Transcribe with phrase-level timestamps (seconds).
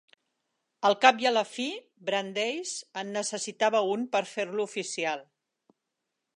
[0.87, 1.65] Al cap i a la fi,
[2.07, 5.27] Brandeis en necessitava un per fer-lo oficial.